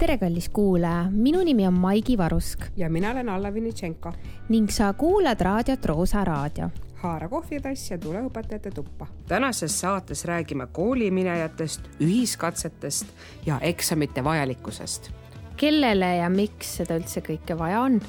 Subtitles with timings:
[0.00, 4.12] tere, kallis kuulaja, minu nimi on Maigi Varusk ja mina olen Alla Vinitšenko.
[4.48, 6.70] ning sa kuulad raadiot Roosa Raadio.
[6.94, 9.06] haara kohvitass ja tule õpetajate tuppa.
[9.28, 13.06] tänases saates räägime kooliminejatest, ühiskatsetest
[13.46, 15.10] ja eksamite vajalikkusest.
[15.56, 18.00] kellele ja miks seda üldse kõike vaja on?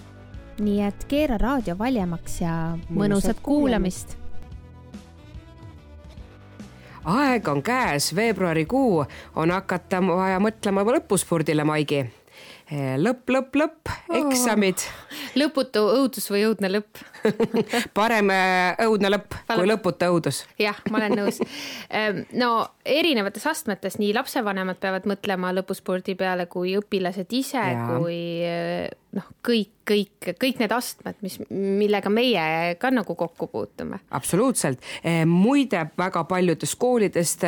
[0.59, 4.20] nii et keera raadio valjemaks ja mõnusat kuulamist
[7.04, 9.05] aeg on käes, veebruarikuu
[9.36, 12.04] on hakata vaja mõtlema lõpuspurdile, Maigi.
[12.97, 15.15] lõpp, lõpp, lõpp, eksamid oh,.
[15.36, 17.11] lõputu õudus või õudne lõpp
[17.98, 19.64] parem äh, õudne lõpp Palun.
[19.64, 20.43] kui lõputu õudus.
[20.61, 21.42] jah, ma olen nõus.
[22.42, 22.52] no
[22.86, 29.71] erinevates astmetes nii lapsevanemad peavad mõtlema lõpuspordi peale kui õpilased ise, kui äh, noh, kõik,
[29.88, 34.00] kõik, kõik need astmed, mis, millega meie ka nagu kokku puutume.
[34.09, 37.44] absoluutselt, eh, muide väga paljudest koolidest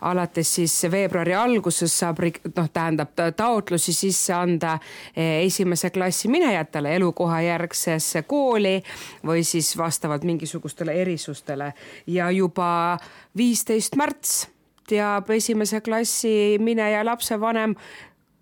[0.00, 4.78] alates siis veebruari alguses saab noh, tähendab taotlusi sisse anda
[5.16, 8.82] esimese klassi minejatele elukohajärgsesse kooli
[9.26, 11.72] või siis vastavalt mingisugustele erisustele.
[12.06, 12.98] Ja juba
[13.36, 14.46] viisteist märts
[14.88, 17.74] teab esimese klassi mineja lapsevanem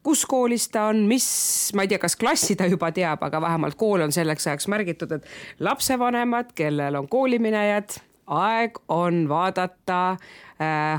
[0.06, 1.26] kus koolis ta on, mis,
[1.74, 5.16] ma ei tea, kas klassi ta juba teab, aga vähemalt kool on selleks ajaks märgitud,
[5.16, 5.26] et
[5.66, 10.16] lapsevanemad, kellel on kooliminejad, aeg on vaadata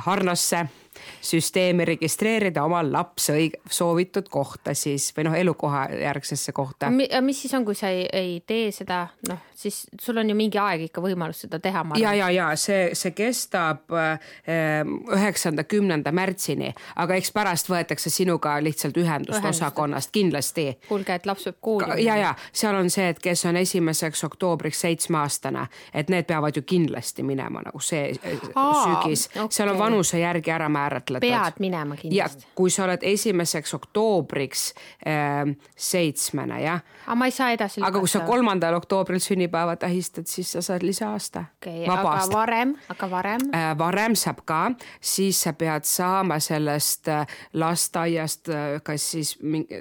[0.06, 0.68] harnasse
[1.22, 6.90] süsteemi registreerida oma laps õig-, soovitud kohta siis või noh, elukoha järgsesse kohta.
[6.92, 10.60] mis siis on, kui sa ei, ei tee seda, noh, siis sul on ju mingi
[10.62, 11.84] aeg ikka võimalus seda teha.
[12.00, 18.12] ja, ja, ja see, see kestab ehm, üheksanda äh,, kümnenda märtsini, aga eks pärast võetakse
[18.14, 19.62] sinuga lihtsalt ühendust, ühendust.
[19.62, 20.70] osakonnast kindlasti.
[20.88, 22.06] kuulge, et laps peab kooli.
[22.06, 26.64] ja, ja seal on see, et kes on esimeseks oktoobriks seitsmeaastane, et need peavad ju
[26.68, 28.14] kindlasti minema nagu see
[28.56, 31.28] Aa, sügis okay., seal on vanuse järgi ära määratletud.
[31.28, 32.48] pead minema kindlasti.
[32.56, 34.74] kui sa oled esimeseks oktoobriks
[35.08, 36.82] äh, seitsmene, jah.
[37.06, 37.92] aga ma ei saa edasi lükata.
[37.92, 41.46] aga kui sa kolmandal oktoobril sünnipäeva tähistad, siis sa saad lisaaasta.
[41.58, 43.72] okay,, aga varem, aga varem äh,?
[43.78, 44.62] varem saab ka,
[45.02, 49.36] siis sa pead saama sellest äh, lasteaiast äh, kas siis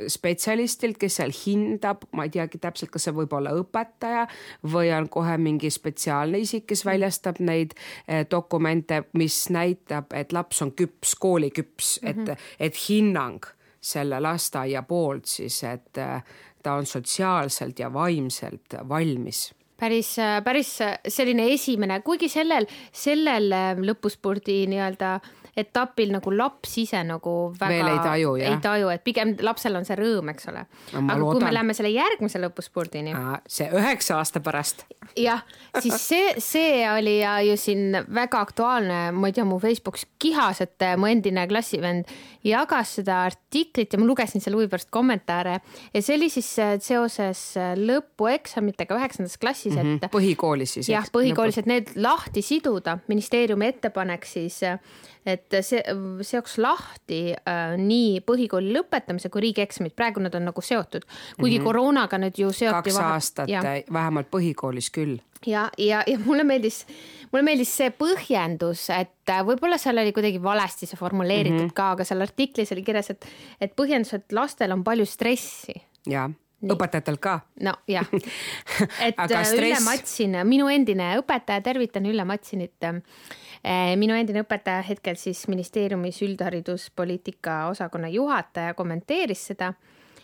[0.09, 4.27] spetsialistilt, kes seal hindab, ma ei teagi täpselt, kas see võib olla õpetaja
[4.73, 10.63] või on kohe mingi spetsiaalne isik, kes väljastab neid äh, dokumente, mis näitab, et laps
[10.63, 12.11] on küps küps, kooliküps mm, -hmm.
[12.11, 12.37] et, mhm.
[12.59, 13.47] et hinnang
[13.81, 16.23] selle lasteaia poolt siis, et äh,
[16.63, 20.79] ta on sotsiaalselt ja vaimselt valmis päris, äh, päris
[21.09, 25.21] selline esimene, kuigi sellel, sellel äh, lõpuspordi nii-öelda
[25.57, 29.87] etapil nagu laps ise nagu väga veel ei taju, ei taju, et pigem lapsel on
[29.89, 31.27] see rõõm, eks ole aga loodan.
[31.31, 33.15] kui me läheme selle järgmise lõpuspordini.
[33.49, 34.85] see üheksa aasta pärast.
[35.17, 35.45] jah,
[35.81, 40.61] siis see, see oli ja ju siin väga aktuaalne, ma ei tea, mu Facebookis kihas,
[40.65, 42.11] et mu endine klassivend
[42.47, 45.59] jagas seda artiklit ja ma lugesin selle huvi pärast kommentaare
[45.95, 50.05] ja see oli siis äh, seoses äh, lõpueksamitega üheksandas klassis mm, -hmm.
[50.05, 50.13] et.
[50.13, 50.91] põhikoolis siis.
[50.93, 54.79] jah, põhikoolis, et need lahti siduda, ministeeriumi ettepanek siis äh,
[55.27, 55.83] et see
[56.27, 61.05] seoks lahti äh, nii põhikooli lõpetamise kui riigieksamid, praegu nad on nagu seotud,
[61.41, 61.67] kuigi mm -hmm.
[61.67, 62.75] koroonaga nüüd ju seoti.
[62.75, 63.13] kaks vahe...
[63.17, 63.51] aastat,
[63.93, 65.19] vähemalt põhikoolis küll.
[65.47, 66.87] ja, ja, ja mulle meeldis,
[67.33, 71.75] mulle meeldis see põhjendus, et äh, võib-olla seal oli kuidagi valesti see formuleeritud mm -hmm.
[71.75, 73.27] ka, aga seal artiklis oli kirjas, et,
[73.61, 75.75] et põhjendus, et lastel on palju stressi.
[76.07, 76.31] jaa
[76.67, 77.41] õpetajatelt ka.
[77.61, 78.07] nojah,
[79.07, 79.53] et stress...
[79.53, 82.93] Ülle Matsin, minu endine õpetaja, tervitan Ülle Matsinit Eh,
[83.97, 89.73] minu endine õpetaja hetkel siis ministeeriumis üldhariduspoliitika osakonna juhataja kommenteeris seda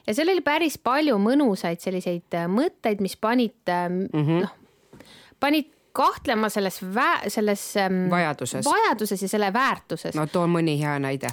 [0.06, 4.44] ja seal oli päris palju mõnusaid selliseid äh, mõtteid, mis panid mm -hmm.
[4.44, 5.02] noh,
[5.40, 8.64] panid kahtlema selles vä-, selles ähm, vajaduses.
[8.64, 10.14] vajaduses ja selle väärtuses.
[10.14, 11.30] no too mõni hea näide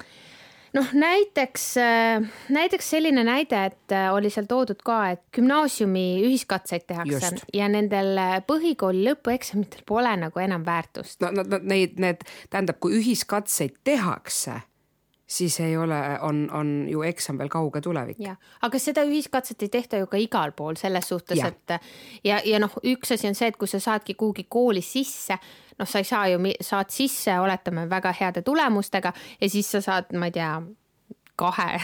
[0.74, 6.88] noh, näiteks, äh, näiteks selline näide, et äh, oli seal toodud ka, et gümnaasiumi ühiskatseid
[6.88, 7.46] tehakse Just.
[7.54, 11.20] ja nendel äh, põhikooli lõpueksamitel pole nagu enam väärtust.
[11.24, 14.62] no, no, no neid, need tähendab, kui ühiskatseid tehakse
[15.30, 18.18] siis ei ole, on, on ju eksam veel kauge tulevik.
[18.66, 21.76] aga seda ühiskatset ei tehta ju ka igal pool selles suhtes, et
[22.24, 25.38] ja, ja noh, üks asi on see, et kui sa saadki kuhugi kooli sisse,
[25.80, 30.14] noh, sa ei saa ju, saad sisse, oletame väga heade tulemustega ja siis sa saad,
[30.18, 30.54] ma ei tea
[31.40, 31.80] kahe.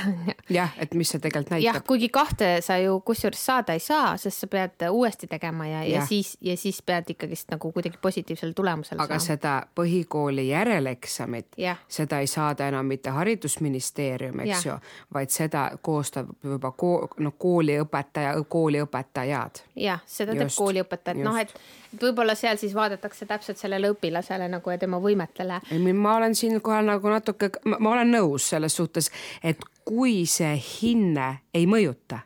[0.50, 1.66] jah, et mis see tegelikult näitab.
[1.66, 5.84] jah, kuigi kahte sa ju kusjuures saada ei saa, sest sa pead uuesti tegema ja,
[5.84, 9.28] ja., ja siis, ja siis pead ikkagist nagu kuidagi positiivsele tulemusele aga saama.
[9.28, 11.56] seda põhikooli järeleksamit,
[11.88, 14.74] seda ei saada enam mitte haridusministeerium, eks ja.
[14.74, 14.78] ju,
[15.13, 19.63] vaid seda koostab juba kool, noh, kooliõpetaja, kooliõpetajad.
[19.88, 21.54] jah, seda teeb kooliõpetaja, et noh, et
[22.01, 25.62] võib-olla seal siis vaadatakse täpselt sellele õpilasele nagu ja tema võimetele.
[25.94, 29.12] ma olen siinkohal nagu natuke, ma olen nõus selles suhtes,
[29.44, 32.19] et kui see hinne ei mõjuta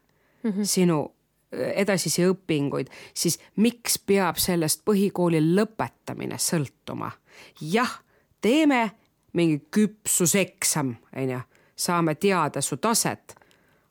[0.44, 0.64] mm -hmm.
[0.64, 7.12] sinu äh, edasisi õpinguid, siis miks peab sellest põhikooli lõpetamine sõltuma?
[7.62, 8.02] jah,
[8.42, 8.92] teeme
[9.34, 11.40] mingi küpsuseksam, onju,
[11.76, 13.39] saame teada su taset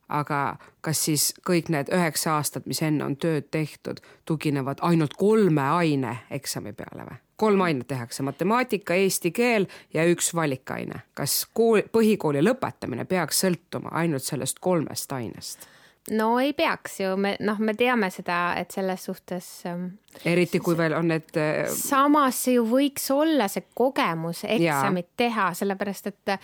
[0.08, 5.62] aga kas siis kõik need üheksa aastat, mis enne on tööd tehtud, tuginevad ainult kolme
[5.62, 7.18] aine eksami peale või?
[7.38, 11.04] kolm ainet tehakse, matemaatika, eesti keel ja üks valikaine.
[11.14, 15.68] kas kool, põhikooli lõpetamine peaks sõltuma ainult sellest kolmest ainest?
[16.10, 19.48] no ei peaks ju, me noh, me teame seda, et selles suhtes.
[19.68, 19.84] Ähm,
[20.24, 21.30] eriti kui veel on need.
[21.36, 25.16] Äh, samas see ju võiks olla see kogemus eksamit ja.
[25.24, 26.38] teha, sellepärast et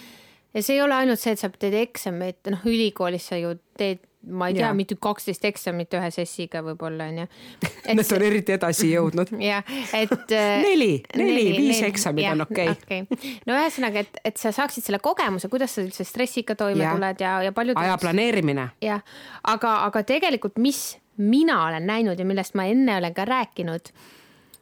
[0.54, 4.02] ja see ei ole ainult see, et sa teed eksameid, noh, ülikoolis sa ju teed,
[4.24, 7.26] ma ei tea, mitu kaksteist eksamit ühe sessiga võib-olla onju.
[7.98, 9.34] Nad on eriti edasi jõudnud.
[9.50, 9.66] jah,
[9.98, 13.04] et äh, neli, neli, viis neli, eksamit ja, on okei okay.
[13.04, 13.36] okay..
[13.44, 16.94] no ühesõnaga, et, et sa saaksid selle kogemuse, kuidas sa üldse stressiga toime ja.
[16.96, 17.78] tuled ja, ja paljud.
[17.80, 18.70] aja planeerimine.
[18.84, 19.04] jah,
[19.42, 20.86] aga, aga tegelikult, mis
[21.20, 23.92] mina olen näinud ja millest ma enne olen ka rääkinud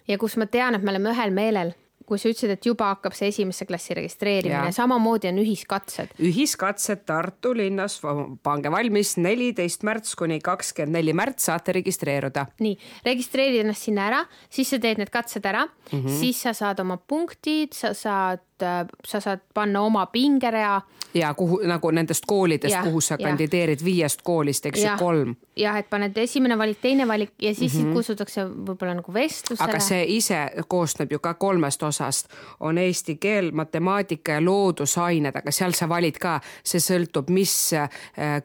[0.08, 1.72] ja kus ma tean, et me oleme ühel meelel
[2.06, 6.14] kui sa ütlesid, et juba hakkab see esimesse klassi registreerimine, samamoodi on ühiskatsed.
[6.22, 7.98] ühiskatsed Tartu linnas,
[8.42, 12.46] pange valmis, neliteist märts kuni kakskümmend neli märts saate registreeruda.
[12.62, 12.76] nii,
[13.06, 16.20] registreeri ennast sinna ära, siis sa teed need katsed ära mm, -hmm.
[16.20, 20.80] siis sa saad oma punktid, sa saad Äh, sa saad panna oma pingerea.
[21.14, 23.28] ja kuhu nagu nendest koolidest, kuhu sa ja.
[23.28, 25.34] kandideerid, viiest koolist, eks ju, kolm.
[25.56, 27.92] jah, et paned esimene valik, teine valik ja siis mm -hmm.
[27.92, 29.70] kutsutakse võib-olla nagu vestlusele.
[29.70, 32.28] aga see ise koosneb ju ka kolmest osast,
[32.60, 37.88] on eesti keel, matemaatika ja loodusained, aga seal sa valid ka, see sõltub, mis äh,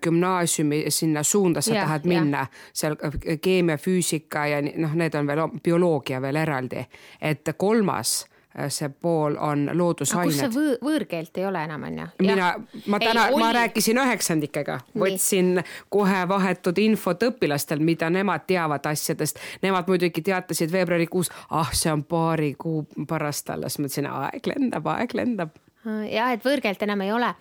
[0.01, 5.27] gümnaasiumi sinna suunda sa ja, tahad minna, seal äh, keemia, füüsika ja noh, need on
[5.27, 6.85] veel bioloogia veel eraldi,
[7.21, 8.25] et kolmas
[8.69, 10.31] see pool on loodusained.
[10.31, 12.07] kus see võõr, võõrkeelt ei ole enam onju?
[12.25, 12.51] mina,
[12.89, 15.62] ma täna, ma rääkisin üheksandikega, võtsin
[15.94, 19.42] kohe vahetud infot õpilastel, mida nemad teavad asjadest.
[19.62, 25.13] Nemad muidugi teatasid veebruarikuus, ah, see on paari kuu pärast alles, mõtlesin, aeg lendab, aeg
[25.18, 25.62] lendab.
[25.86, 27.33] jah, et võõrkeelt enam ei ole.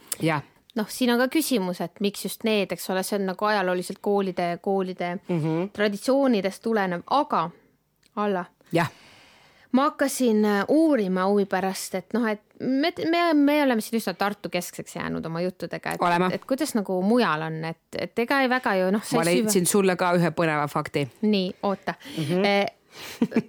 [0.77, 4.03] noh, siin on ka küsimus, et miks just need, eks ole, see on nagu ajalooliselt
[4.05, 5.73] koolide, koolide mm -hmm.
[5.73, 7.51] traditsioonidest tulenev, aga
[8.17, 8.45] Alla.
[8.73, 8.93] jah
[9.77, 14.15] ma hakkasin äh, uurima huvi pärast, et noh, et me, me, me oleme siin üsna
[14.17, 18.51] Tartu keskseks jäänud oma juttudega, et, et kuidas nagu mujal on, et, et ega ei
[18.53, 19.05] väga ju noh.
[19.19, 19.73] ma leidsin süva...
[19.75, 21.07] sulle ka ühe põneva fakti.
[21.23, 22.25] nii, oota mm.
[22.25, 22.75] -hmm.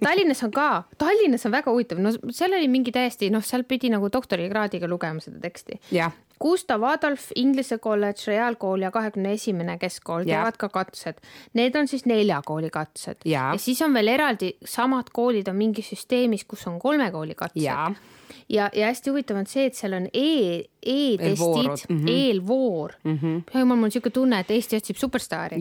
[0.04, 0.68] Tallinnas on ka,
[0.98, 5.22] Tallinnas on väga huvitav, no seal oli mingi täiesti noh, seal pidi nagu doktorikraadiga lugema
[5.24, 5.80] seda teksti.
[6.38, 11.18] Gustav Adolf, Inglise kolledž, Reaalkool ja kahekümne esimene keskkool teevad ka katsed.
[11.58, 13.48] Need on siis nelja kooli katsed ja.
[13.52, 17.64] ja siis on veel eraldi samad koolid on mingis süsteemis, kus on kolme kooli katsed
[17.64, 17.90] ja
[18.48, 22.08] ja, ja hästi huvitav on see, et seal on e, e-testid, -hmm.
[22.10, 22.94] eelvoor.
[23.04, 23.42] -hmm.
[23.58, 25.56] jumal, mul on niisugune tunne, et Eesti otsib superstaari,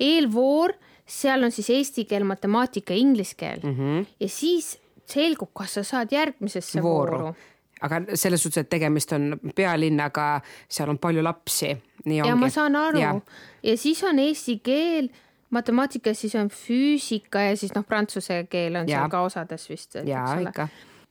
[0.00, 0.72] eelvoor,
[1.08, 4.06] seal on siis eesti keel, matemaatika, inglise keel mm -hmm.
[4.20, 4.78] ja siis
[5.08, 7.34] selgub, kas sa saad järgmisesse vooru, vooru
[7.80, 11.76] aga selles suhtes, et tegemist on pealinnaga, seal on palju lapsi.
[12.04, 13.14] ja ma saan aru ja.
[13.62, 15.08] ja siis on eesti keel,
[15.50, 18.98] matemaatika, siis on füüsika ja siis noh, prantsuse keel on ja.
[18.98, 19.98] seal ka osades vist.
[20.04, 20.68] ja ikka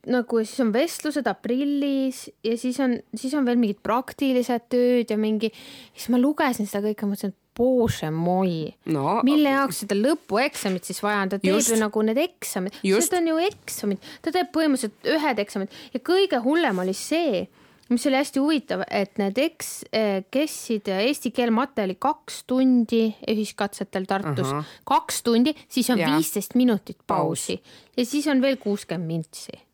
[0.08, 5.18] nagu siis on vestlused aprillis ja siis on, siis on veel mingid praktilised tööd ja
[5.20, 5.50] mingi,
[5.92, 8.70] siis ma lugesin seda kõike, mõtlesin, et Bože moi.
[8.94, 12.80] No,, mille jaoks seda lõpueksamit siis vaja on, ta teeb just, ju nagu need eksamid,
[12.86, 15.78] need on ju eksamid, ta teeb põhimõtteliselt ühed eksamid.
[15.94, 17.44] Ja kõige hullem oli see,
[17.90, 24.06] mis oli hästi huvitav, et need eks-, eh, kessid eesti keel materjali kaks tundi ühiskatsetel
[24.08, 24.52] Tartus,
[24.88, 27.58] kaks tundi, siis on viisteist minutit pausi.
[27.98, 29.67] Ja siis on veel kuuskümmend mintsi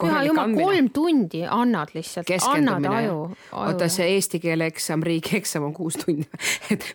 [0.00, 3.18] püha jumal, kolm tundi annad lihtsalt, annad aju, aju.
[3.62, 6.26] oota, see eesti keele eksam, riigieksam on kuus tundi
[6.72, 6.86] et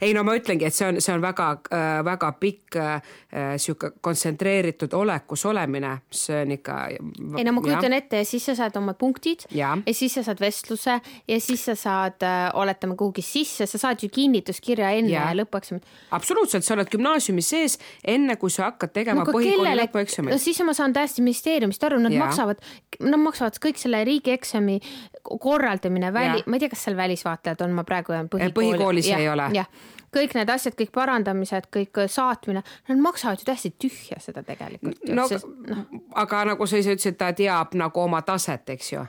[0.00, 3.14] ei no ma ütlengi, et see on, see on väga äh,, väga pikk äh,
[3.60, 6.78] sihuke kontsentreeritud olekus olemine, see on ikka.
[7.38, 9.72] ei no ma kujutan ette ja siis sa saad oma punktid ja.
[9.86, 14.02] ja siis sa saad vestluse ja siis sa saad äh,, oletame kuhugi sisse, sa saad
[14.02, 15.28] ju kinnituskirja enne ja.
[15.36, 15.86] lõpueksamit.
[16.16, 20.34] absoluutselt, sa oled gümnaasiumi sees, enne kui sa hakkad tegema no, põhikooli lõpueksamit.
[20.34, 22.24] no siis ma saan täiesti ministeeriumist aru, nad ja.
[22.24, 22.60] maksavad maksavad,
[23.00, 24.80] nad maksavad kõik selle riigieksami
[25.22, 28.56] korraldamine, väli, ma ei tea, kas seal välisvaatlejad on, ma praegu jään põhikooli.
[28.56, 29.48] põhikoolis ja, ei ole.
[29.54, 29.68] jah,
[30.16, 35.02] kõik need asjad, kõik parandamised, kõik saatmine, nad maksavad ju täiesti tühja seda tegelikult.
[35.08, 35.84] no sest, no.
[36.14, 39.04] aga nagu sa ise ütlesid, ta teab nagu oma taset, eks ju.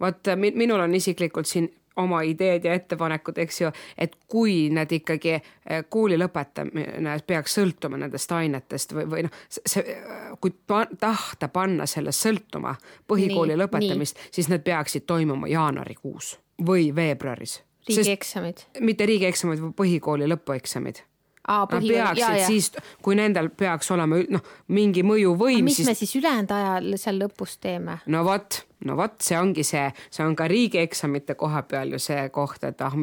[0.00, 5.34] vot minul on isiklikult siin oma ideed ja ettepanekud, eks ju, et kui need ikkagi
[5.34, 9.96] eh, kooli lõpetamine peaks sõltuma nendest ainetest või, või noh, see,
[10.40, 12.74] kui pa, tahta panna sellest sõltuma
[13.10, 16.36] põhikooli nii, lõpetamist, siis need peaksid toimuma jaanuarikuus
[16.66, 17.60] või veebruaris.
[17.88, 18.68] riigieksamid?
[18.80, 21.04] mitte riigieksamid, vaid põhikooli lõpueksamid
[21.44, 22.70] Aa, Nad peaksid siis,
[23.04, 25.66] kui nendel peaks olema noh, mingi mõjuvõim.
[25.66, 25.88] mis siis...
[25.90, 27.98] me siis ülejäänud ajal seal lõpus teeme?
[28.08, 32.28] no vot no vot, see ongi see, see on ka riigieksamite koha peal ju see
[32.34, 32.94] koht, et ah,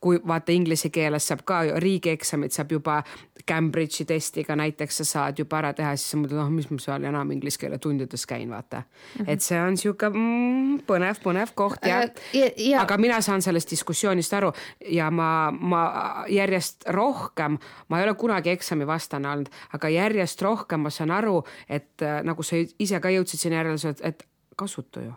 [0.00, 3.00] kui vaata inglise keeles saab ka riigieksamit saab juba
[3.48, 7.06] Cambridge'i testiga näiteks sa saad juba ära teha, siis sa mõtled, noh, mis ma seal
[7.08, 8.90] enam inglise keele tundides käin, vaata mm.
[9.18, 9.32] -hmm.
[9.32, 13.42] et see on sihuke mm, põnev, põnev koht ja, äh, ja, ja, aga mina saan
[13.42, 14.52] sellest diskussioonist aru
[14.86, 15.84] ja ma, ma
[16.28, 17.58] järjest rohkem,
[17.88, 22.20] ma ei ole kunagi eksami vastane olnud, aga järjest rohkem ma saan aru, et äh,
[22.22, 24.26] nagu sa ise ka jõudsid sinna järeldusele, et,
[24.60, 25.12] et kasutu ju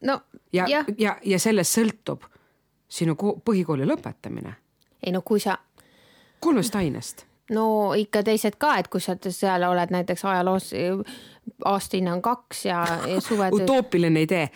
[0.00, 0.20] no
[0.52, 2.26] ja, ja, ja, ja sellest sõltub
[2.88, 4.52] sinu põhikooli lõpetamine.
[5.02, 5.56] ei no kui sa.
[6.40, 7.24] kolmest ainest.
[7.50, 10.70] no ikka teised ka, et kui sa seal oled näiteks ajaloos,
[11.64, 13.48] aastahinne on kaks ja, ja suve.
[13.52, 14.46] utoopiline idee.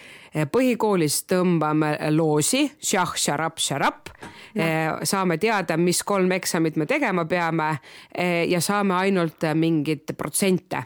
[0.52, 4.14] põhikoolis tõmbame loosi, šah, šarap, šarap
[4.54, 4.70] no..
[5.02, 7.76] saame teada, mis kolm eksamit me tegema peame
[8.48, 10.84] ja saame ainult mingeid protsente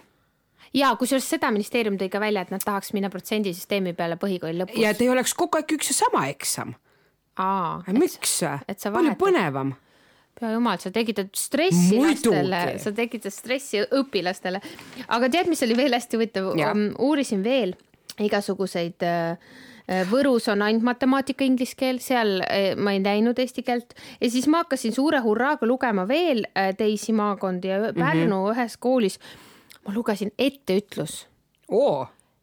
[0.75, 4.81] ja kusjuures seda ministeerium tõi ka välja, et nad tahaks minna protsendisüsteemi peale põhikooli lõpus.
[4.81, 6.75] ja et ei oleks kogu aeg üks ja sama eksam.
[7.93, 8.43] miks?
[8.91, 9.75] palju põnevam
[10.35, 12.43] pea jumal, sa tekitad stressi Muidugi.
[12.51, 14.61] lastele, sa tekitad stressi õpilastele.
[15.07, 17.77] aga tead, mis oli veel hästi huvitav, um, uurisin veel
[18.23, 19.39] igasuguseid äh,
[19.87, 24.31] äh, Võrus on ainult matemaatika, inglise keel, seal äh, ma ei näinud eesti keelt ja
[24.31, 26.45] siis ma hakkasin suure hurraaga lugema veel
[26.79, 28.55] teisi maakondi ja Pärnu mm -hmm.
[28.55, 29.21] ühes koolis
[29.87, 31.25] ma lugesin etteütlus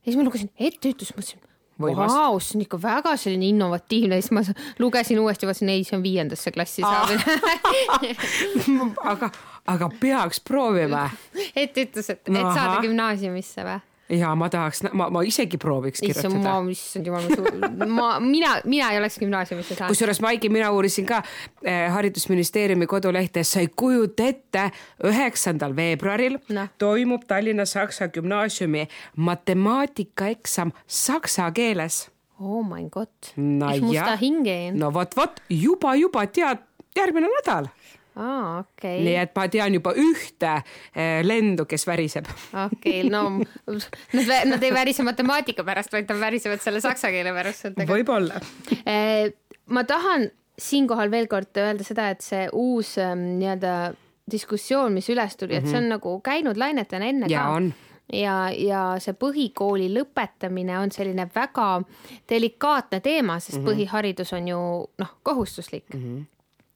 [0.01, 1.41] ja siis ma lugesin etteütlus, mõtlesin,
[1.81, 4.43] vau, see on ikka väga selline innovatiivne, siis ma
[4.81, 7.21] lugesin uuesti, vaatasin, ei, see on viiendasse klassi saamine
[9.13, 9.31] aga,
[9.69, 11.07] aga peaks proovima.
[11.55, 13.79] etteütlus, et, et saada gümnaasiumisse või?
[14.11, 16.27] Ja ma tahaks, ma, ma isegi prooviks kirjutada.
[16.27, 17.27] issand, ma, issand jumal,
[17.87, 19.93] ma, mina, mina ei oleks gümnaasiumisse saanud.
[19.93, 21.21] kusjuures Maiki, mina uurisin ka
[21.63, 24.67] eh, haridusministeeriumi kodulehte, sa ei kujuta ette,
[25.07, 26.67] üheksandal veebruaril no.
[26.81, 32.09] toimub Tallinna Saksa Gümnaasiumi matemaatikaeksam saksa keeles.
[32.39, 34.79] oh my god no, mis musta hinge jäin.
[34.79, 36.63] no vot, vot juba, juba tead,
[36.97, 37.69] järgmine nädal
[38.15, 39.05] aa, okei okay..
[39.05, 42.27] nii et ma tean juba ühte eh, lendu, kes väriseb.
[42.51, 43.39] okei okay,, no
[44.17, 47.71] nad, nad ei värise matemaatika pärast, vaid nad värisevad selle saksa keele pärast.
[47.87, 48.41] võib-olla
[48.85, 49.31] eh,
[49.71, 50.29] ma tahan
[50.61, 53.75] siinkohal veel kord öelda seda, et see uus ehm, nii-öelda
[54.31, 55.63] diskussioon, mis üles tuli mm, -hmm.
[55.63, 55.95] et see on mhm.
[55.97, 57.87] nagu käinud lainetena enne ja, ka.
[58.17, 61.69] ja, ja see põhikooli lõpetamine on selline väga
[62.29, 63.71] delikaatne teema, sest mm -hmm.
[63.71, 64.61] põhiharidus on ju
[64.97, 66.03] noh, kohustuslik mm.
[66.03, 66.30] -hmm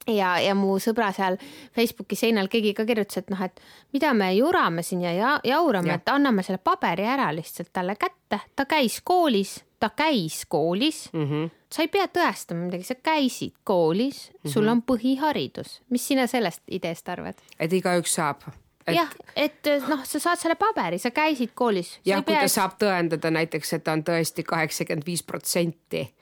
[0.08, 1.38] ja, ja mu sõbra seal
[1.76, 3.62] Facebooki seinal keegi ka kirjutas, et noh, et
[3.96, 7.98] mida me jurame siin ja, ja jaurame ja., et anname selle paberi ära lihtsalt talle
[8.00, 11.26] kätte, ta käis koolis, ta käis koolis mm.
[11.30, 11.50] -hmm.
[11.72, 14.54] sa ei pea tõestama midagi, sa käisid koolis mm, -hmm.
[14.54, 17.42] sul on põhiharidus, mis sina sellest ideest arvad?
[17.60, 18.46] et igaüks saab
[18.88, 18.96] et....
[18.96, 22.00] jah, et noh, sa saad selle paberi, sa käisid koolis.
[22.06, 26.15] jah, kui ta saab tõendada näiteks, et ta on tõesti kaheksakümmend viis protsenti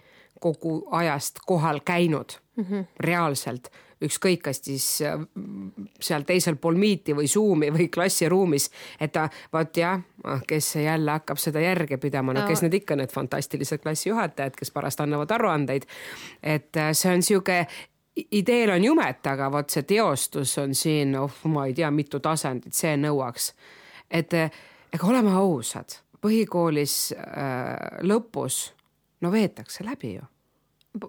[0.43, 2.85] kogu ajast kohal käinud mm -hmm.
[2.99, 3.69] reaalselt,
[4.03, 5.19] ükskõik, kas siis äh,
[5.99, 8.69] seal teisel pool Meet'i või Zoom'i või klassiruumis,
[8.99, 12.95] et ta vot jah, ah, kes jälle hakkab seda järge pidama, no, kes need ikka
[12.99, 15.85] need fantastilised klassijuhatajad, kes pärast annavad aruandeid.
[16.43, 17.65] et äh, see on sihuke
[18.31, 22.73] ideel on jumet, aga vot see teostus on siin, oh ma ei tea, mitu tasandit,
[22.73, 23.53] see nõuaks.
[24.11, 24.51] et äh,
[24.93, 28.73] ega oleme ausad, põhikoolis äh, lõpus
[29.21, 30.32] no veetakse läbi ju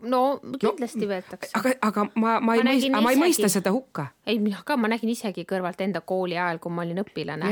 [0.02, 0.20] no
[0.58, 1.50] kindlasti no, võetakse.
[1.58, 4.08] aga, aga ma, ma ei mõista, ma ei mõista seda hukka.
[4.26, 7.50] ei, mina ka, ma nägin isegi kõrvalt enda kooli ajal, kui ma olin õpilane.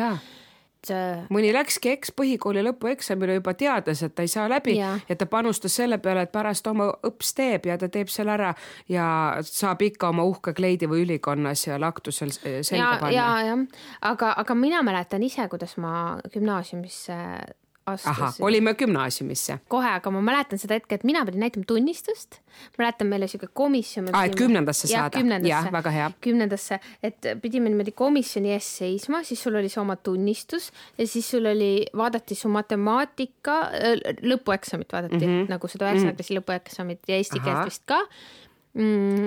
[0.83, 0.91] Et...
[1.31, 4.97] mõni läkski eks põhikooli lõpueksamile juba teades, et ta ei saa läbi ja.
[5.07, 8.51] ja ta panustas selle peale, et pärast oma õps teeb ja ta teeb selle ära
[8.91, 9.07] ja
[9.47, 13.15] saab ikka oma uhke kleidi või ülikonnas ja laktusel selga panna.
[13.15, 13.63] ja, jah,
[14.11, 17.21] aga, aga mina mäletan ise, kuidas ma gümnaasiumisse
[17.87, 18.45] astusin.
[18.45, 19.59] olime gümnaasiumisse.
[19.69, 22.41] kohe, aga ma mäletan seda hetke, et mina pidin näitama tunnistust.
[22.79, 24.09] mäletan, meil oli siuke komisjon.
[24.13, 25.41] aa, et kümnendasse ja, saada?
[25.49, 26.11] jah, väga hea.
[26.21, 31.31] kümnendasse, et pidime niimoodi komisjoni ees seisma, siis sul oli see oma tunnistus ja siis
[31.31, 33.59] sul oli, vaadati su matemaatika,
[34.23, 35.51] lõpueksamit vaadati mm -hmm.
[35.51, 36.45] nagu seda üheksanda klassi mm -hmm.
[36.45, 38.07] lõpueksamit ja eesti keelt vist ka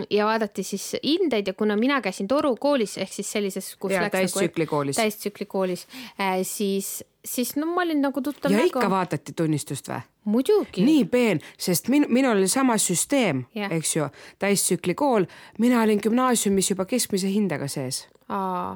[0.10, 4.02] ja vaadati siis hindeid ja kuna mina käisin Toru koolis ehk siis sellises, kus ja,
[4.02, 5.88] läks täistsükli nagu, koolis, täistsükli koolis
[6.20, 8.52] äh,, siis, siis no ma olin nagu tuttav.
[8.52, 8.74] ja nägu.
[8.74, 10.02] ikka vaadati tunnistust või?
[10.25, 10.86] muidugi.
[10.86, 14.10] nii peen, sest min-, minul oli sama süsteem, eks ju,
[14.42, 15.30] täistsükli kool,
[15.62, 18.08] mina olin gümnaasiumis juba keskmise hindega sees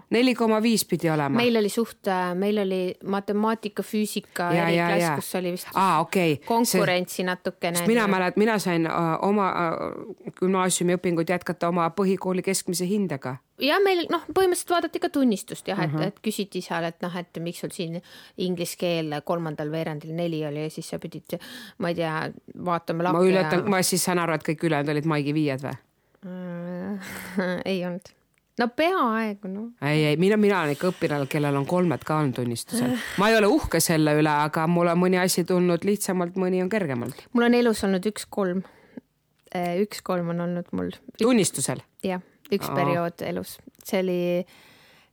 [0.09, 1.37] neli koma viis pidi olema.
[1.37, 6.35] meil oli suht, äh, meil oli matemaatika, füüsika eriklass, kus oli vist Aa, okay.
[6.45, 7.81] konkurentsi see, natukene.
[7.87, 13.39] mina mäletan, mina sain uh, oma uh, gümnaasiumi õpinguid jätkata oma põhikooli keskmise hindega.
[13.57, 16.13] ja meil noh, põhimõtteliselt vaadati ka tunnistust jah, et uh, -huh.
[16.13, 17.97] et küsiti seal, et noh, et miks sul siin
[18.37, 21.39] inglise keel kolmandal veerandil neli oli ja siis sa pidid,
[21.77, 23.17] ma ei tea, vaatama lakke.
[23.17, 25.77] ma ületan ja..., ma siis saan aru, et kõik ülejäänud olid Maigi viied või
[27.73, 28.18] ei olnud
[28.59, 29.67] no peaaegu noh.
[29.81, 32.95] ei, ei mina, mina olen ikka õpilane, kellel on kolmed ka olnud tunnistusel.
[33.21, 36.71] ma ei ole uhke selle üle, aga mul on mõni asi tulnud lihtsamalt, mõni on
[36.71, 37.23] kergemalt.
[37.33, 38.65] mul on elus olnud üks kolm.
[39.55, 40.91] Äh, üks kolm on olnud mul.
[41.21, 41.81] tunnistusel?
[42.05, 42.75] jah, üks Aa.
[42.81, 44.19] periood elus, see oli,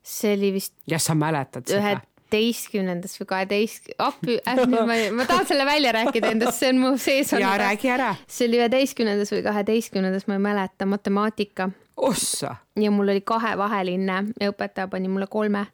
[0.03, 0.77] see oli vist.
[0.91, 1.97] jah, sa mäletad seda?
[1.97, 6.97] üheteistkümnendas või kaheteist, appi äh,, ma, ma tahan selle välja rääkida endast, see on mu
[6.99, 7.47] sees olnud.
[7.47, 8.13] ja räägi ära.
[8.27, 12.57] see oli üheteistkümnendas või kaheteistkümnendas, ma ei mäleta, matemaatika ossa.
[12.77, 15.67] ja mul oli kahevaheline ja õpetaja pani mulle kolme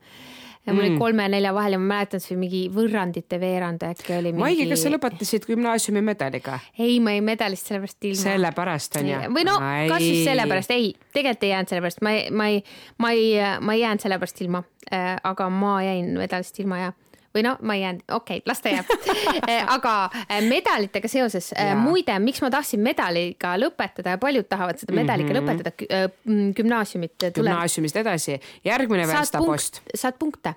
[0.67, 0.89] ja mul mm.
[0.91, 4.43] oli kolme ja nelja vahel ja ma mäletan, see mingi võrrandite veerand äkki oli mingi....
[4.45, 6.59] Maigi, kas sa lõpetasid gümnaasiumi medaliga?
[6.79, 8.23] ei, ma jäin medalist sellepärast ilma.
[8.23, 9.21] sellepärast on ju?
[9.35, 9.89] või no Ai.
[9.91, 12.63] kas siis sellepärast, ei, tegelikult ei jäänud sellepärast, ma ei, ma ei,
[13.03, 14.63] ma ei, ma ei jäänud sellepärast ilma
[14.93, 16.93] äh,, aga ma jäin medalist ilma ja
[17.35, 18.91] või no ma ei jäänud, okei okay,, las ta jääb
[19.49, 19.95] eh, aga
[20.29, 25.33] eh, medalitega seoses, eh, muide, miks ma tahtsin medaliga lõpetada ja paljud tahavad seda medaliga
[25.33, 25.63] mm -hmm.
[25.63, 29.83] lõpetada, gümnaasiumit gümnaasiumist edasi, järgmine verstapost.
[29.95, 30.55] saad punkte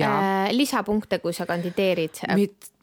[0.00, 2.10] äh, lisapunkte, kui sa kandideerid.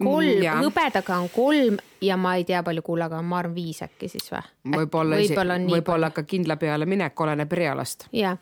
[0.04, 4.10] kolm, hõbedaga on kolm ja ma ei tea, palju kullaga on, ma arvan viis äkki
[4.12, 4.42] siis või?
[4.78, 8.08] võib-olla võib-olla võib ka kindla peale minek, oleneb erialast.
[8.12, 8.38] ja,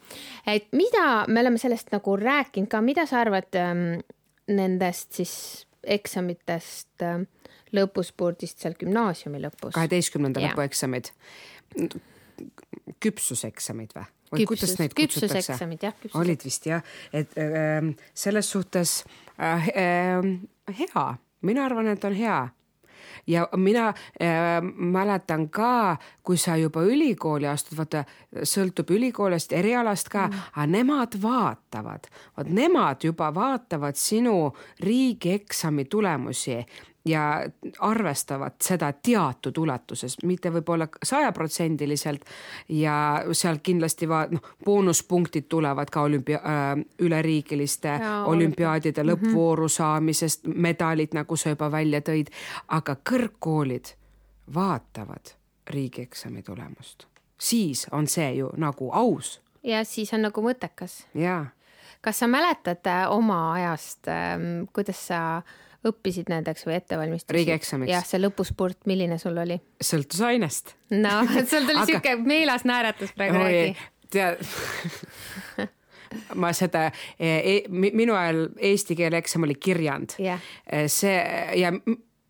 [0.48, 4.02] et mida me oleme sellest nagu rääkinud ka, mida sa arvad ähm,
[4.52, 5.36] nendest siis
[5.82, 7.24] eksamitest äh,
[7.76, 9.74] lõpuspurdist seal gümnaasiumi lõpus.
[9.76, 11.12] kaheteistkümnenda lõpueksamid.
[13.02, 14.08] küpsuseksamid või?
[14.32, 15.58] või Küpsus, kuidas neid kutsutakse?
[16.20, 19.04] olid vist jah, et äh, selles suhtes
[19.40, 20.32] äh, äh,
[20.80, 21.06] hea,
[21.42, 22.42] mina arvan, et on hea
[23.32, 28.04] ja mina äh, mäletan ka, kui sa juba ülikooli astud, vaata
[28.44, 32.08] sõltub ülikoolist, erialast ka mm., aga nemad vaatavad,
[32.38, 34.52] vot nemad juba vaatavad sinu
[34.84, 36.60] riigieksami tulemusi
[37.06, 37.46] ja
[37.80, 42.26] arvestavad seda teatud ulatuses, mitte võib-olla sajaprotsendiliselt
[42.70, 49.12] ja sealt kindlasti va-, noh, boonuspunktid tulevad ka olümpia- äh,, üleriigiliste ja, olümpiaadide mhm.
[49.12, 52.30] lõppvooru saamisest, medalid, nagu sa juba välja tõid,
[52.68, 53.96] aga kõrgkoolid
[54.54, 55.34] vaatavad
[55.70, 59.42] riigieksami tulemust, siis on see ju nagu aus.
[59.64, 61.06] ja siis on nagu mõttekas.
[61.14, 61.48] jaa.
[62.02, 65.44] kas sa mäletad äh, oma ajast, ähm, kuidas sa äh,
[65.88, 67.36] õppisid nendeks või ette valmistasid?
[67.40, 67.92] riigieksamiks.
[67.92, 69.58] jah, see lõpuspurt, milline sul oli?
[69.82, 70.76] sõltus ainest.
[70.94, 71.90] no, sul tuli Aga...
[71.90, 73.76] siuke meelas naeratus praegu, räägi.
[74.14, 74.42] tead
[76.42, 80.42] ma seda e, e, minu ajal eesti keele eksam oli kirjand yeah..
[80.68, 81.16] E, see
[81.60, 81.72] ja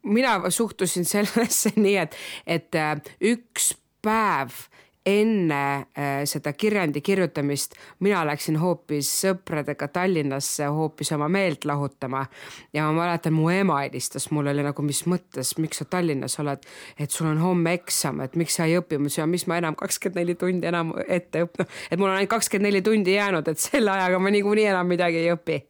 [0.04, 2.16] mina suhtusin sellesse nii, et,
[2.48, 2.96] et äh,
[3.34, 4.66] üks päev
[5.06, 7.74] enne äh, seda kirjandi kirjutamist
[8.06, 12.26] mina läksin hoopis sõpradega Tallinnasse hoopis oma meelt lahutama.
[12.74, 16.70] ja ma mäletan, mu ema helistas mulle, oli nagu, mis mõttes, miks sa Tallinnas oled,
[17.00, 19.78] et sul on homme eksam, et miks sa ei õpi, ma ütlesin, mis ma enam
[19.80, 23.62] kakskümmend neli tundi enam ette õpin, et mul on ainult kakskümmend neli tundi jäänud, et
[23.62, 25.62] selle ajaga ma niikuinii enam midagi ei õpi.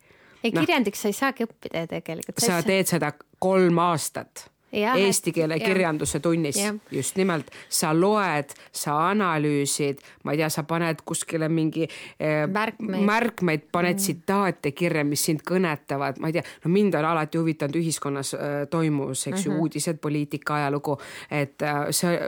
[0.43, 2.43] ei no, kirjandiks sa ei saagi õppida tegelikult.
[2.43, 5.67] sa teed seda kolm aastat ja, eesti keele ja.
[5.67, 6.59] kirjanduse tunnis
[6.91, 13.05] just nimelt sa loed, sa analüüsid, ma ei tea, sa paned kuskile mingi eh, märkmeid,
[13.07, 14.03] märkmeid, paned mm.
[14.03, 18.49] tsitaate kirja, mis sind kõnetavad, ma ei tea, no mind on alati huvitanud ühiskonnas äh,
[18.69, 19.45] toimus, eks mm -hmm.
[19.45, 19.61] ju, mhm.
[19.61, 20.97] uudised, poliitika, ajalugu,
[21.31, 22.19] et äh, see,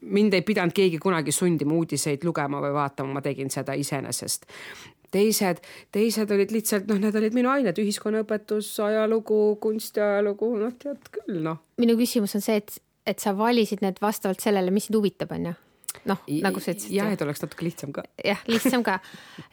[0.00, 4.46] mind ei pidanud keegi kunagi sundima uudiseid lugema või vaatama, ma tegin seda iseenesest
[5.16, 5.62] teised,
[5.96, 11.62] teised olid lihtsalt noh, need olid minu ained, ühiskonnaõpetus, ajalugu, kunstiajalugu, noh tead küll noh.
[11.82, 15.50] minu küsimus on see, et, et sa valisid need vastavalt sellele, mis sind huvitab, on
[15.50, 15.56] ju
[16.04, 16.92] noh, nagu sa ütlesid.
[16.94, 18.04] jah, et oleks natuke lihtsam ka.
[18.24, 18.98] jah, lihtsam ka.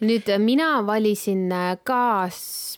[0.04, 2.30] nüüd äh, mina valisin äh, ka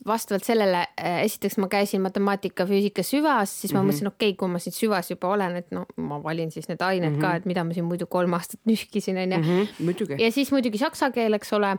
[0.06, 3.92] vastavalt sellele, äh, esiteks ma käisin matemaatika, füüsika süvas, siis ma mm -hmm.
[3.92, 6.82] mõtlesin, okei okay,, kui ma siin süvas juba olen, et no ma valin siis need
[6.82, 7.22] ained mm -hmm.
[7.22, 7.38] ka, mhm.
[7.38, 9.38] et mida ma siin muidu kolm aastat nühkisin, onju.
[9.38, 11.78] Mhm, ja siis muidugi saksa keel, eks ole.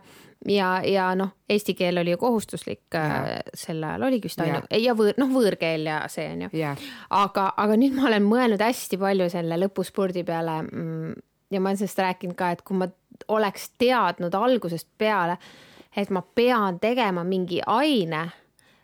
[0.49, 3.41] ja, ja noh, eesti keel oli ju kohustuslik yeah.
[3.55, 4.83] sel ajal oligi vist ainu- yeah.
[4.83, 6.77] ja võõr, noh, võõrkeel ja see onju yeah..
[7.11, 11.15] aga, aga nüüd ma olen mõelnud hästi palju selle lõpuspurdi peale mm,
[11.51, 12.89] ja ma olen sellest rääkinud ka, et kui ma
[13.29, 15.39] oleks teadnud algusest peale,
[15.97, 18.27] et ma pean tegema mingi aine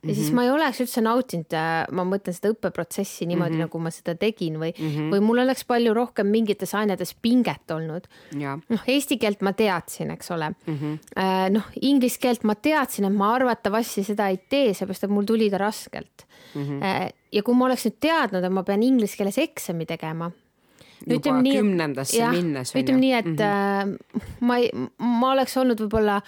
[0.03, 0.15] ja mm -hmm.
[0.15, 0.35] siis mhm.
[0.35, 3.63] ma ei oleks üldse nautinud, äh, ma mõtlen seda õppeprotsessi niimoodi mm, -hmm.
[3.63, 5.13] nagu ma seda tegin või mm, -hmm.
[5.13, 8.09] või mul oleks palju rohkem mingites ainetes pinget olnud.
[8.69, 10.79] noh, eesti keelt ma teadsin, eks ole mm.
[10.79, 10.99] -hmm.
[11.53, 15.51] noh, inglise keelt ma teadsin, et ma arvatavasti seda ei tee, seepärast et mul tuli
[15.51, 16.63] ta raskelt mm.
[16.63, 17.11] -hmm.
[17.33, 20.33] ja kui ma oleks nüüd teadnud, et ma pean inglise keeles eksami tegema
[21.07, 22.75] juba nii, kümnendasse minnes.
[22.77, 24.33] ütleme nii, et mm -hmm.
[24.41, 26.21] ma ei, ma oleks olnud võib-olla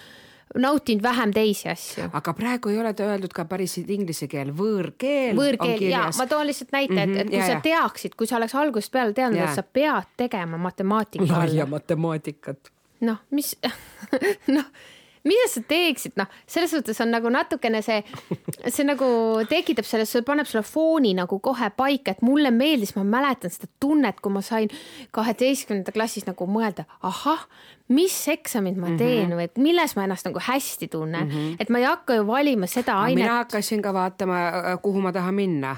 [0.55, 2.09] nautinud vähem teisi asju.
[2.13, 5.35] aga praegu ei ole ta öeldud ka päris inglise keel, võõrkeel.
[5.37, 8.55] võõrkeel ja ma toon lihtsalt näite, et, et kui ja, sa teaksid, kui sa oleks
[8.55, 12.71] algusest peale teadnud, et sa pead tegema matemaatika laia matemaatikat.
[13.01, 13.55] noh, mis
[14.55, 14.69] noh
[15.25, 18.01] mida sa teeksid, noh, selles suhtes on nagu natukene see,
[18.75, 19.07] see nagu
[19.49, 24.21] tekitab selles, paneb selle fooni nagu kohe paika, et mulle meeldis, ma mäletan seda tunnet,
[24.21, 24.71] kui ma sain
[25.15, 27.47] kaheteistkümnenda klassis nagu mõelda, ahah,
[27.93, 29.49] mis eksamid ma teen mm -hmm.
[29.57, 31.57] või milles ma ennast nagu hästi tunnen mm, -hmm.
[31.59, 33.23] et ma ei hakka ju valima seda ainet.
[33.23, 35.77] mina hakkasin ka vaatama, kuhu ma tahan minna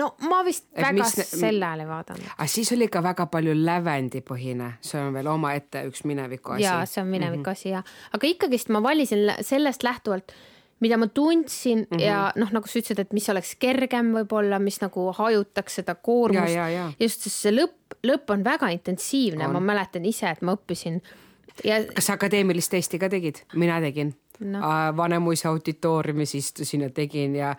[0.00, 1.14] no ma vist et väga mis...
[1.30, 2.32] selle ajal ei vaadanud.
[2.36, 6.66] aga siis oli ka väga palju lävendipõhine, see on veel omaette üks mineviku asi.
[6.66, 7.52] ja see on mineviku mm -hmm.
[7.52, 10.32] asi ja, aga ikkagist ma valisin sellest lähtuvalt,
[10.80, 12.02] mida ma tundsin mm -hmm.
[12.02, 16.56] ja noh, nagu sa ütlesid, et mis oleks kergem võib-olla, mis nagu hajutaks seda koormust.
[17.00, 21.00] just, sest see lõpp, lõpp on väga intensiivne, ma mäletan ise, et ma õppisin
[21.64, 21.84] ja.
[21.94, 23.44] kas sa akadeemilist testi ka tegid?
[23.54, 24.60] mina tegin no..
[24.96, 27.54] Vanemuise auditooriumis istusin ja tegin ja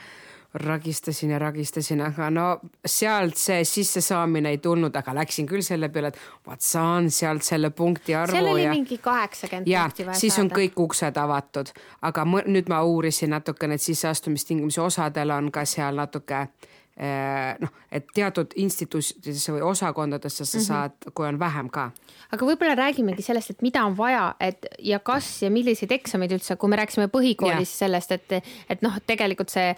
[0.56, 2.46] ragistasin ja ragistasin, aga no
[2.86, 7.70] sealt see sissesaamine ei tulnud, aga läksin küll selle peale, et vaat saan sealt selle
[7.76, 8.38] punkti arvu.
[8.38, 8.72] seal oli ja...
[8.72, 10.46] mingi kaheksakümmend punkti vaja siis saada.
[10.46, 16.00] on kõik uksed avatud, aga nüüd ma uurisin natukene, et sisseastumistingimusi osadel on ka seal
[16.00, 20.68] natuke Eh, noh, et teatud instituutidesse või osakondadesse sa mm -hmm.
[20.68, 21.92] saad, kui on vähem ka.
[22.32, 26.56] aga võib-olla räägimegi sellest, et mida on vaja, et ja kas ja milliseid eksameid üldse,
[26.56, 27.78] kui me rääkisime põhikoolis ja.
[27.78, 28.32] sellest, et,
[28.70, 29.76] et noh, tegelikult see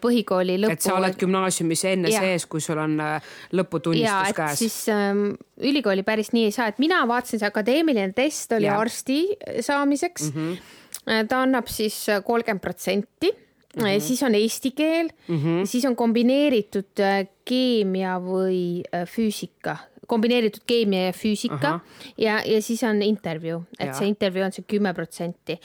[0.00, 0.72] põhikooli lõpu.
[0.72, 2.20] et sa oled gümnaasiumis enne ja.
[2.20, 2.96] sees, kui sul on
[3.52, 4.58] lõputunnistus käes.
[4.58, 8.80] siis ähm, ülikooli päris nii ei saa, et mina vaatasin, see akadeemiline test oli ja.
[8.80, 10.56] arsti saamiseks mm.
[10.56, 11.28] -hmm.
[11.28, 13.45] ta annab siis kolmkümmend protsenti
[13.76, 14.00] Mm -hmm.
[14.00, 15.66] siis on eesti keel mm, -hmm.
[15.66, 22.14] siis on kombineeritud äh, keemia või äh, füüsika, kombineeritud keemia ja füüsika uh -huh.
[22.18, 23.92] ja, ja siis on intervjuu, et ja.
[23.92, 25.60] see intervjuu on see kümme protsenti.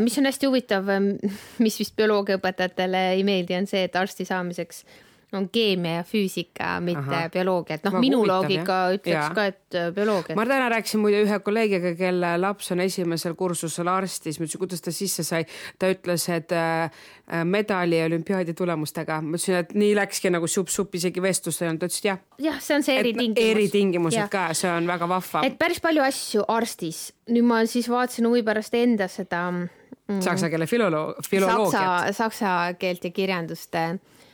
[0.00, 0.84] Mis on hästi huvitav,
[1.64, 4.84] mis vist bioloogiaõpetajatele ei meeldi, on see, et arsti saamiseks
[5.32, 7.28] on keemia ja füüsika, mitte Aha.
[7.32, 8.96] bioloogia, et noh, minu huvitav, loogika jah.
[8.96, 9.28] ütleks ja.
[9.36, 10.36] ka, et äh, bioloogia.
[10.36, 14.84] ma täna rääkisin muide ühe kolleegiga, kelle laps on esimesel kursusel arstis, ma ütlesin, kuidas
[14.84, 15.46] ta sisse sai.
[15.80, 16.84] ta ütles, et äh,
[17.32, 21.80] äh medali olümpiaadi tulemustega, ma ütlesin, et nii läkski nagu supp-supp, isegi vestlust ei olnud,
[21.80, 22.20] ta ütles, jah.
[22.42, 23.52] jah, see on see eritingimus.
[23.56, 25.46] eritingimused ka, see on väga vahva.
[25.48, 30.52] et päris palju asju arstis, nüüd ma siis vaatasin huvi pärast enda seda mm, saksa
[30.52, 31.72] keele filoloog, filoloogiat.
[31.72, 33.72] Saksa, saksa keelt ja kirjandust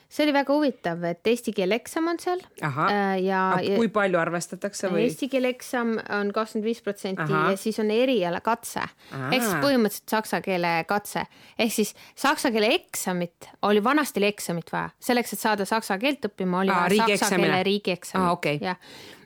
[0.08, 2.40] see oli väga huvitav, et eesti keele eksam on seal.
[2.64, 5.04] Äh, ja, kui palju arvestatakse või?
[5.06, 10.40] Eesti keele eksam on kakskümmend viis protsenti ja siis on erialakatse ehk siis põhimõtteliselt saksa
[10.44, 11.26] keele katse.
[11.60, 14.88] Ehk siis saksa keele eksamit oli vanasti oli eksamit vaja.
[15.10, 18.32] Selleks, et saada saksa keelt õppima, oli vaja saksa keele riigieksamit.
[18.38, 18.62] Okay.
[18.62, 18.80] jah,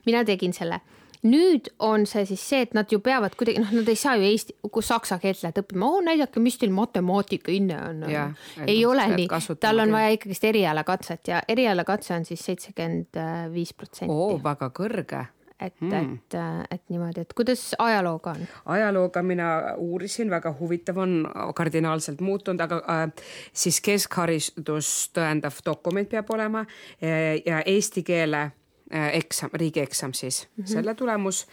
[0.06, 0.80] mina tegin selle
[1.28, 4.26] nüüd on see siis see, et nad ju peavad kuidagi, noh, nad ei saa ju
[4.26, 8.06] eesti, kui saksa keelt lähed õppima, oo näidake, mis teil matemaatika hinne on.
[8.66, 9.28] ei ole nii,
[9.62, 13.22] tal on vaja ikkagist erialakatset ja erialakatse on siis seitsekümmend
[13.54, 14.12] viis protsenti.
[14.12, 15.28] oo, väga kõrge
[15.62, 16.36] et hmm., et,
[16.74, 18.48] et niimoodi, et kuidas ajalooga on?
[18.74, 21.20] ajalooga mina uurisin, väga huvitav on,
[21.54, 23.04] kardinaalselt muutunud, aga äh,
[23.52, 26.64] siis keskharidust tõendav dokument peab olema
[27.00, 28.61] ja, ja eesti keele Äh,
[28.92, 30.66] eksam, riigieksam siis mm, -hmm.
[30.68, 31.46] selle tulemus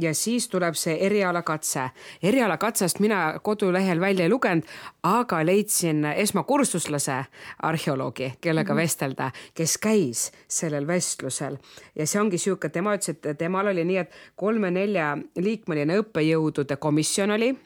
[0.00, 1.90] ja siis tuleb see erialakatse.
[2.22, 4.64] erialakatsest mina kodulehel välja ei lugenud,
[5.02, 7.24] aga leidsin esmakursuslase
[7.62, 8.82] arheoloogi, kellega mm -hmm.
[8.82, 11.56] vestelda, kes käis sellel vestlusel
[11.94, 17.30] ja see ongi sihuke, tema ütles, et temal oli nii, et kolme-nelja liikmeline õppejõudude komisjon
[17.30, 17.56] oli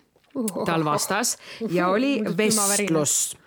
[0.66, 1.38] tal vastas
[1.70, 3.41] ja oli vestlus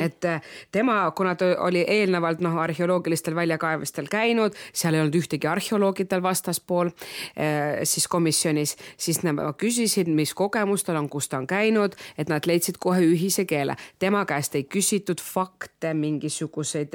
[0.00, 0.42] et äh,
[0.72, 6.22] tema, kuna ta oli eelnevalt noh, arheoloogilistel väljakaevamistel käinud, seal ei olnud ühtegi arheoloogi tal
[6.22, 11.96] vastaspool äh, siis komisjonis, siis nad küsisid, mis kogemus tal on, kus ta on käinud,
[12.18, 13.76] et nad leidsid kohe ühise keele.
[13.98, 16.94] tema käest ei küsitud fakte, mingisuguseid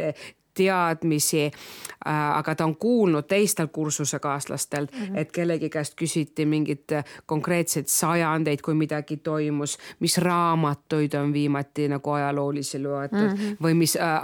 [0.53, 2.37] teadmisi äh,.
[2.37, 5.17] aga ta on kuulnud teistel kursusekaaslastel mm, -hmm.
[5.17, 12.11] et kellegi käest küsiti mingeid konkreetseid sajandeid, kui midagi toimus, mis raamatuid on viimati nagu
[12.11, 13.57] ajaloolisi loetud mm -hmm.
[13.63, 14.21] või mis äh,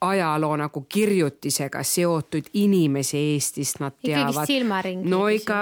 [0.00, 4.34] ajaloo nagu kirjutisega seotud inimesi Eestist nad teavad.
[5.04, 5.56] no ikka,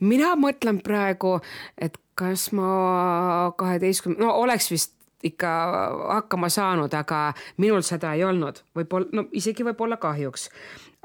[0.00, 1.38] mina mõtlen praegu,
[1.78, 4.92] et kas ma kaheteistkümne, no oleks vist
[5.24, 5.50] ikka
[6.08, 10.50] hakkama saanud, aga minul seda ei olnud, võib-olla, no isegi võib-olla kahjuks.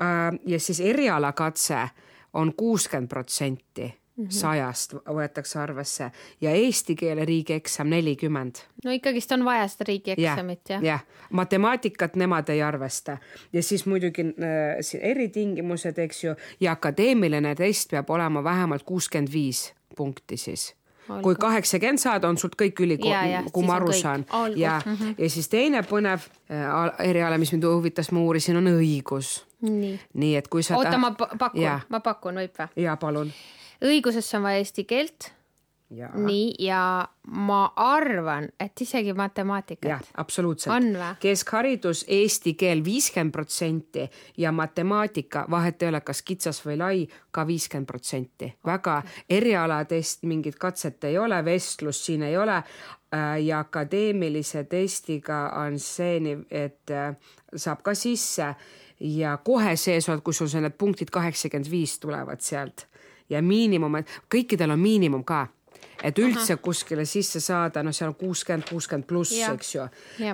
[0.02, 1.88] Äh, ja siis erialakatse
[2.34, 4.30] on kuuskümmend protsenti mhm.
[4.30, 8.64] sajast võetakse arvesse ja eesti keele riigieksam nelikümmend.
[8.86, 10.84] no ikkagist on vaja seda riigieksamit jah?
[10.84, 13.18] jah, matemaatikat nemad ei arvesta
[13.54, 19.70] ja siis muidugi äh, eritingimused, eks ju, ja akadeemiline test peab olema vähemalt kuuskümmend viis
[19.96, 20.74] punkti siis.
[21.24, 24.26] Kui kaheksakümmend saad, on sult kõik ülikool, kui ma aru saan.
[24.56, 25.16] ja -hmm.
[25.18, 29.46] ja siis teine põnev äh, eriala, mis mind huvitas, ma uurisin, on õigus.
[30.14, 30.78] nii, et kui sa.
[30.78, 32.84] oota, ma pakun, ma pakun, võib või?
[32.84, 33.32] ja palun.
[33.82, 35.32] õigusesse on vaja eesti keelt
[36.14, 39.90] nii, ja ma arvan, et isegi matemaatikat.
[39.90, 40.74] jah, absoluutselt.
[41.20, 47.48] keskharidus, eesti keel viiskümmend protsenti ja matemaatika, vahet ei ole, kas kitsas või lai, ka
[47.48, 48.54] viiskümmend protsenti.
[48.66, 52.64] väga erialadest mingit katset ei ole, vestlust siin ei ole.
[53.14, 57.16] Äh, ja akadeemilise testiga on see nii, et äh,
[57.56, 58.54] saab ka sisse.
[59.00, 62.86] Ja kohe sees oled, kui sul need punktid kaheksakümmend viis tulevad sealt.
[63.30, 65.48] Ja miinimum, kõikidel on miinimum ka
[66.04, 66.62] et üldse Aha.
[66.64, 69.86] kuskile sisse saada, no seal on kuuskümmend, kuuskümmend pluss, eks ju.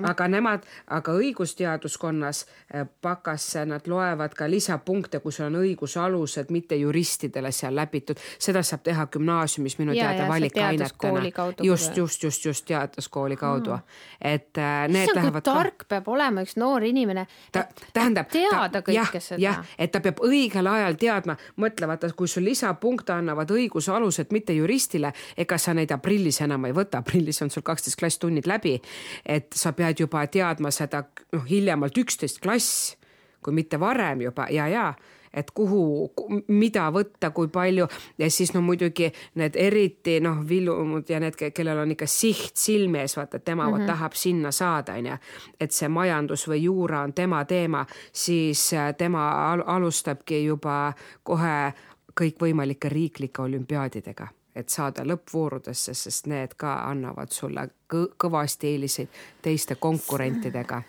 [0.02, 7.52] aga nemad, aga õigusteaduskonnas eh, nad loevad ka lisapunkte, kui sul on õigusalused, mitte juristidele
[7.52, 11.22] seal läbitud, seda saab teha gümnaasiumis minu ja, teada valikainetena.
[11.62, 13.82] just, just, just, just teaduskooli kaudu mm.,
[14.20, 15.42] et äh, need Issand, lähevad.
[15.42, 15.88] tark ka...
[15.88, 17.26] peab olema üks noor inimene.
[17.52, 18.30] ta tähendab.
[18.32, 19.40] teada ta, kõike jah, seda.
[19.42, 24.54] jah, et ta peab õigel ajal teadma, mõtle vaata, kui sul lisapunkte annavad õigusalused, mitte
[24.56, 28.46] juristile, ega ega sa neid aprillis enam ei võta, aprillis on sul kaksteist klass tunnid
[28.46, 28.80] läbi.
[29.24, 32.96] et sa pead juba teadma seda noh, hiljemalt üksteist klass,
[33.42, 34.94] kui mitte varem juba ja, ja
[35.36, 36.12] et kuhu,
[36.48, 37.86] mida võtta, kui palju
[38.18, 43.02] ja siis no muidugi need eriti noh, Villumud ja need, kellel on ikka siht silme
[43.04, 43.86] ees, vaata, tema mm -hmm.
[43.86, 45.16] tahab sinna saada, onju.
[45.60, 50.92] et see majandus või juura on tema teema, siis äh, tema al alustabki juba
[51.22, 51.72] kohe
[52.20, 59.76] kõikvõimalike riiklike olümpiaadidega et saada lõppvoorudesse, sest need ka annavad sulle kõ kõvasti eeliseid teiste
[59.80, 60.82] konkurentidega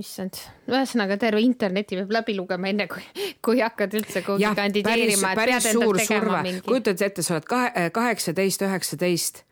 [0.00, 0.38] issand,
[0.68, 3.02] ühesõnaga terve interneti peab läbi lugema, enne kui,
[3.44, 5.32] kui hakkad üldse kuhugi kandideerima.
[5.38, 9.42] päris suur surve, kujutad ette, sa oled kahe, eh, kaheksateist, üheksateist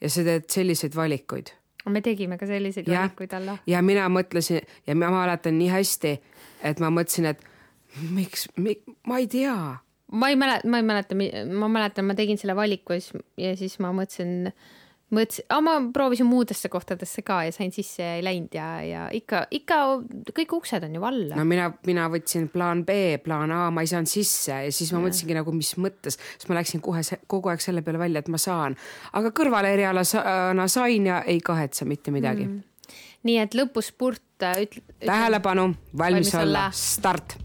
[0.00, 1.54] ja sa teed selliseid valikuid.
[1.88, 3.58] me tegime ka selliseid ja, valikuid alla.
[3.66, 6.14] ja mina mõtlesin ja ma mäletan nii hästi,
[6.62, 7.40] et ma mõtlesin, et
[8.10, 9.56] miks, miks, ma ei tea
[10.12, 11.18] ma ei mäleta, ma ei mäleta,
[11.58, 14.50] ma mäletan, ma tegin selle valiku ja siis, ja siis ma mõtlesin,
[15.14, 19.44] mõtlesin, ma proovisin muudesse kohtadesse ka ja sain sisse ja ei läinud ja, ja ikka,
[19.54, 19.78] ikka
[20.36, 21.38] kõik uksed on ju valla.
[21.38, 25.00] no mina, mina võtsin plaan B, plaan A, ma ei saanud sisse ja siis ma
[25.00, 25.06] ja.
[25.06, 28.40] mõtlesingi nagu, mis mõttes, siis ma läksin kohe kogu aeg selle peale välja, et ma
[28.40, 28.76] saan,
[29.16, 32.46] aga kõrvalerialana sain ja ei kahetse mitte midagi.
[32.50, 33.00] Mm..
[33.24, 35.06] nii et lõpuspurt ütle, ütle....
[35.06, 37.38] tähelepanu, valmis olla, start